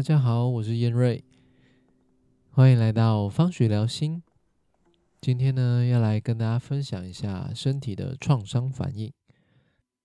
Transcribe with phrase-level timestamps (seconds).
[0.00, 1.22] 大家好，我是燕瑞，
[2.52, 4.22] 欢迎来到方学聊心。
[5.20, 9.12] 今天呢，要来跟大家分享一下身体的创伤反应。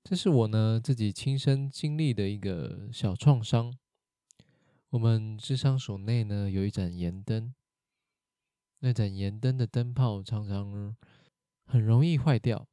[0.04, 3.74] 这是我呢自己亲身经历的一个小创伤。
[4.90, 7.54] 我们智商所内呢有一盏盐灯，
[8.80, 10.94] 那盏盐灯的灯泡常常
[11.64, 12.68] 很容易坏掉。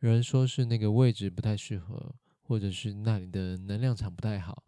[0.00, 4.64] 有人说是那个位置不太适合，或者是那里的能量场不太好。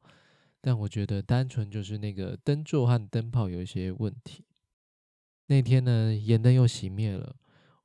[0.61, 4.45] 但我觉得单纯就是那个灯座和灯泡有一些问题。
[5.47, 7.37] 那天呢，盐灯又熄灭了，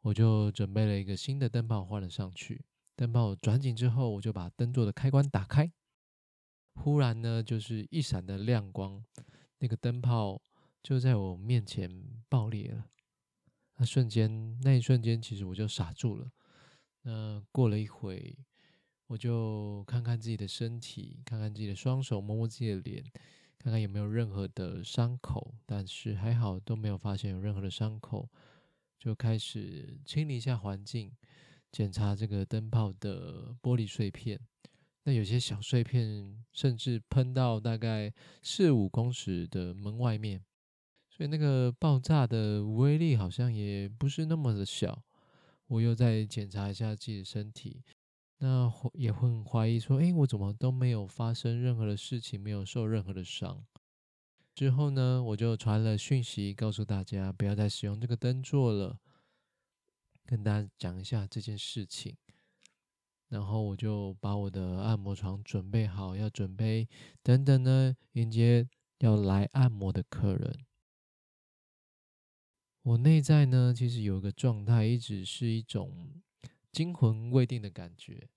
[0.01, 2.65] 我就准备了一个新的灯泡换了上去。
[2.95, 5.71] 灯泡转紧之后，我就把灯座的开关打开。
[6.75, 9.03] 忽然呢，就是一闪的亮光，
[9.59, 10.41] 那个灯泡
[10.81, 12.89] 就在我面前爆裂了。
[13.77, 16.31] 那瞬间，那一瞬间，其实我就傻住了。
[17.03, 18.37] 那过了一会。
[19.13, 23.03] 我就看看自己的身体，看看自己的双手，摸摸自己的脸，
[23.59, 25.53] 看看有没有任何的伤口。
[25.67, 28.27] 但是还好都没有发现有任何的伤口，
[28.97, 31.11] 就开始清理一下环境，
[31.71, 34.39] 检查这个灯泡的玻璃碎片。
[35.03, 38.11] 那有些小碎片甚至喷到大概
[38.41, 40.43] 四五公尺的门外面，
[41.07, 45.03] 所以那个爆炸的威力好像也不是那么的小。
[45.67, 47.83] 我又再检查一下自己的身体。
[48.39, 53.65] 那也会很怀疑说，哎，我怎么都没有发生任何的事情，没有受任何的伤。
[54.53, 58.99] 之后呢，我就传了讯息告诉大家，不要再使用这个灯座了，
[60.25, 62.17] 跟大家讲一下这件事情。
[63.29, 66.87] 然后我就把我的按摩床准备好，要准备
[67.23, 68.67] 等等呢，迎接
[68.99, 70.65] 要来按摩的客人。
[72.83, 76.21] 我内在呢，其实有一个状态，一直是一种
[76.73, 78.27] 惊魂未定的感觉。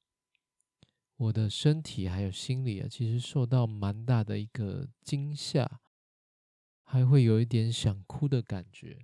[1.17, 5.81] 我的身体还有心理啊，其实受到蛮大的一个惊吓，
[6.85, 8.99] 还会有一点想哭的感觉。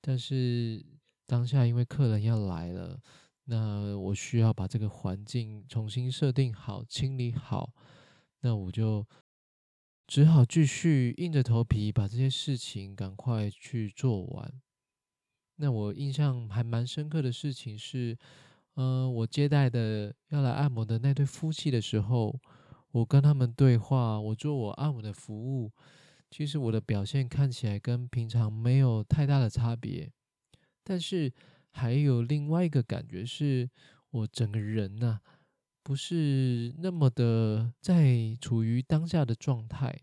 [0.00, 0.84] 但是
[1.26, 3.00] 当下因为客人要来了，
[3.44, 7.72] 那我需要把这个环境重新设定好、清理好，
[8.40, 9.06] 那我就
[10.08, 14.60] 只好继续硬着头皮把这些事情赶快去做完。
[15.54, 18.18] 那我印象还蛮深刻的事情是。
[18.76, 22.40] 嗯，我接待的要来按摩的那对夫妻的时候，
[22.90, 25.70] 我跟他们对话，我做我按摩的服务，
[26.30, 30.10] 其实我的表现看起来跟平常没有太大的差别，
[30.82, 31.32] 但是
[31.70, 33.70] 还有另外一个感觉是，
[34.10, 35.20] 我整个人呐，
[35.84, 40.00] 不是那么的在处于当下的状态。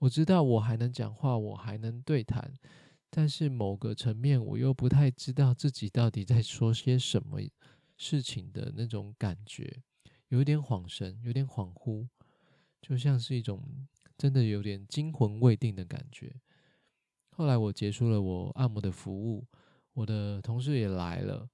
[0.00, 2.52] 我知道我还能讲话，我还能对谈，
[3.08, 7.38] 但是某个层面，我又不太知道自己到底在说些什么。
[8.02, 9.82] 事情的那种感觉，
[10.28, 12.08] 有一点恍神，有点恍惚，
[12.80, 16.40] 就像是一种真的有点惊魂未定的感觉。
[17.28, 19.46] 后来我结束了我按摩的服务，
[19.92, 21.50] 我的同事也来了，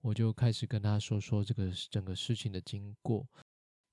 [0.00, 3.28] 我就开始跟他说说这个整个事情的经过，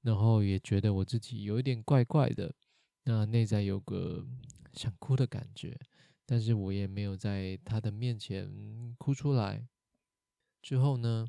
[0.01, 2.55] 然后也觉得我自己有一点怪怪的，
[3.03, 4.25] 那内在有个
[4.71, 5.77] 想哭的感觉，
[6.25, 9.67] 但是我也没有在他的面前哭出来。
[10.61, 11.27] 之后呢？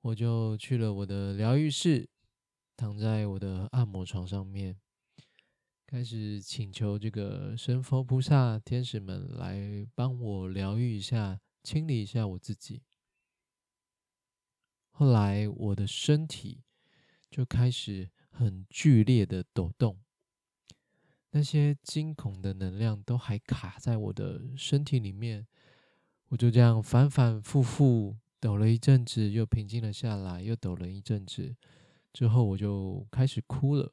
[0.00, 2.08] 我就去了我的疗愈室，
[2.76, 4.78] 躺在我的按摩床上面，
[5.86, 12.82] 开始请求这个神佛菩萨、天使们来帮我疗愈一下、清理一下我自己。
[14.90, 16.62] 后来我的身体
[17.28, 20.00] 就开始很剧烈的抖动，
[21.30, 25.46] 那些惊恐的能量都还卡在我的身体里面，
[26.28, 28.16] 我就这样反反复复。
[28.40, 31.56] 抖了一阵子，又平静了下来，又抖了一阵子，
[32.12, 33.92] 之后我就开始哭了。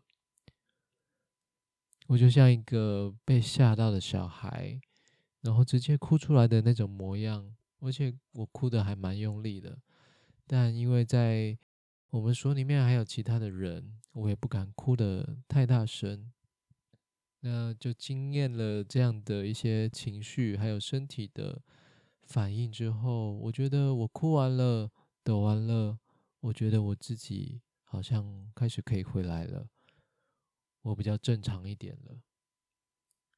[2.08, 4.80] 我就像一个被吓到的小孩，
[5.42, 9.80] 然后直接哭出来的那种模样，而且我哭的还蛮用力的。
[10.46, 11.58] 但因为在
[12.12, 16.32] 我们所里面还有其他的人，我也不敢哭的太大声。
[17.40, 21.62] 那就经验了这样的一些情绪，还有身体的。
[22.26, 24.92] 反应之后，我觉得我哭完了，
[25.24, 26.00] 抖完了，
[26.42, 29.70] 我觉得我自己好像开始可以回来了，
[30.82, 32.20] 我比较正常一点了。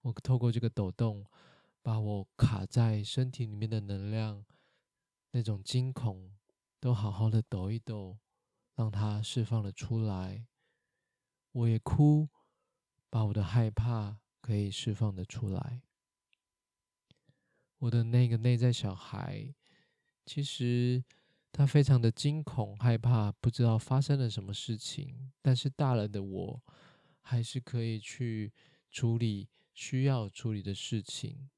[0.02, 1.26] 我透过这个抖动，
[1.82, 4.46] 把我卡在身体里面的能量，
[5.32, 6.32] 那种惊恐，
[6.80, 8.18] 都好好的抖一抖，
[8.74, 10.48] 让它释放了出来。
[11.52, 12.30] 我也哭，
[13.10, 15.82] 把我的害怕可以释放的出来。
[17.80, 19.54] 我的那个内在小孩，
[20.26, 21.04] 其实
[21.52, 25.32] 他非常的惊恐、害怕，不知道发生了什么事情。
[25.42, 26.64] 但是大了的我，
[27.22, 28.52] 还是可以去
[28.90, 31.50] 处理需要处理的事情。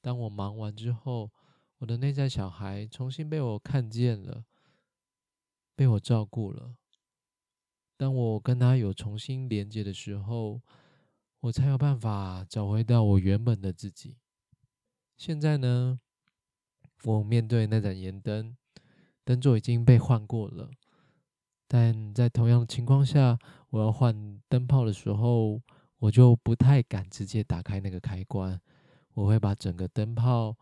[0.00, 1.30] 当我忙完之后，
[1.78, 4.44] 我的内在小孩重新被我看见了，
[5.74, 6.74] 被我照顾了。
[7.96, 10.60] 当我跟他有重新连接的时候，
[11.40, 14.16] 我才有办法找回到我原本的自己。
[15.16, 15.98] 现在呢，
[17.04, 18.56] 我面对那盏盐灯，
[19.24, 20.70] 灯座已经被换过了，
[21.66, 23.38] 但在同样的情况下，
[23.70, 25.60] 我要换灯泡的时候，
[25.98, 28.60] 我就不太敢直接打开那个开关。
[29.14, 30.56] 我会把整个灯泡、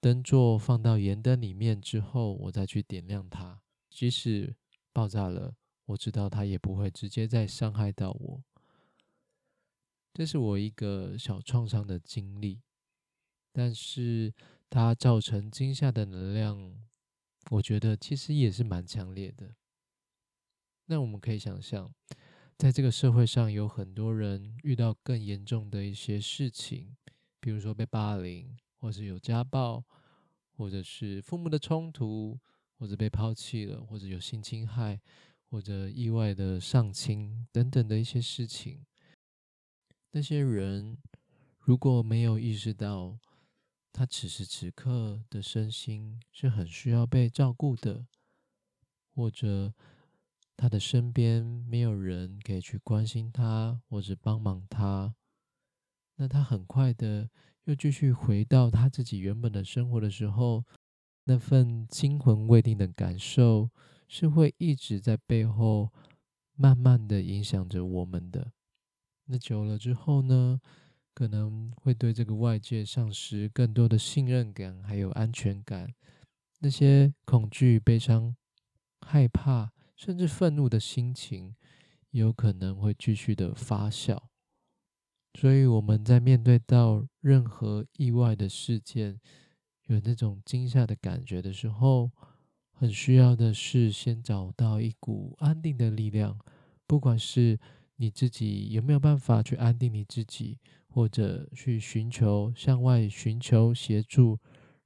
[0.00, 3.60] 灯座放到盐灯里面之后，我再去点亮它。
[3.90, 4.54] 即使
[4.92, 5.54] 爆炸了。
[5.88, 8.42] 我知道它也不会直接再伤害到我，
[10.12, 12.60] 这是我一个小创伤的经历，
[13.58, 14.32] 但是
[14.70, 16.80] 它造成惊吓的能量，
[17.50, 19.56] 我觉得其实也是蛮强烈的。
[20.86, 21.92] 那我们可以想象，
[22.56, 26.96] 在这个社会上有很多人遇到更严重的一些事情，
[27.40, 29.84] 比如说被霸凌，或是有家暴，
[30.52, 32.38] 或者是父母的冲突，
[32.78, 35.00] 或者被抛弃了，或者有性侵害。
[35.50, 38.84] 或者意外的上亲等等的一些事情，
[40.10, 40.98] 那些人
[41.58, 43.18] 如果没有意识到
[43.92, 48.06] 他此时此刻的身心是很需要被照顾的，
[49.14, 49.72] 或者
[50.56, 55.14] 他的身边没有人可以去关心他或者帮忙他，
[56.16, 57.28] 那他很快的
[57.64, 60.64] 又继续回到他自己原本的生活的时候，
[61.24, 63.70] 那份惊魂未定的感受。
[64.10, 65.92] 是会一直在背后
[66.54, 68.52] 慢慢的影响着我们的。
[69.26, 70.58] 那久了之后呢，
[71.18, 75.92] 可能会对这个外界丧失更多的信任感，还有安全感。
[76.60, 78.36] 那些恐惧、悲伤、
[79.00, 81.56] 害怕，甚至愤怒的心情，
[82.12, 84.16] 有可能会继续的发酵。
[85.34, 89.18] 所以我们在面对到任何意外的事件，
[89.86, 92.12] 有那种惊吓的感觉的时候，
[92.70, 96.38] 很需要的是，先找到一股安定的力量，
[96.86, 97.58] 不管是
[97.96, 104.38] 你自己有没有办法去安定你自己，或者去寻求向外寻求协助，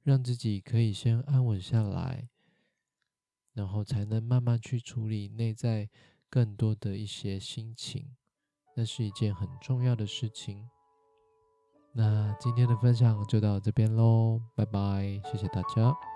[0.03, 2.29] 让自己可以先安稳下来，
[3.53, 5.89] 然后才能慢慢去处理内在
[6.29, 8.15] 更多的一些心情，
[8.75, 10.69] 那是一件很重要的事情。
[11.95, 16.12] 那今天的分享就到这边喽，拜拜，谢谢大家。